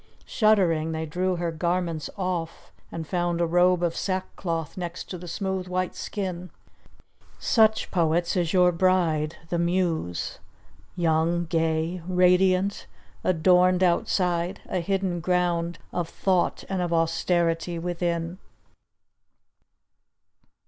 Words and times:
Shuddering, 0.25 0.93
they 0.93 1.05
drew 1.05 1.35
her 1.35 1.51
garments 1.51 2.09
off 2.17 2.71
and 2.91 3.05
found 3.05 3.39
A 3.39 3.45
robe 3.45 3.83
of 3.83 3.95
sackcloth 3.95 4.75
next 4.75 5.11
the 5.11 5.27
smooth, 5.27 5.67
white 5.67 5.95
skin. 5.95 6.49
Such, 7.37 7.91
poets, 7.91 8.35
is 8.35 8.51
your 8.51 8.71
bride, 8.71 9.35
the 9.49 9.59
Muse! 9.59 10.39
young, 10.95 11.45
gay, 11.45 12.01
Radiant, 12.07 12.87
adorned 13.23 13.83
outside; 13.83 14.59
a 14.65 14.79
hidden 14.79 15.19
ground 15.19 15.77
Of 15.93 16.09
thought 16.09 16.63
and 16.67 16.81
of 16.81 16.91
austerity 16.91 17.77
within. 17.77 18.39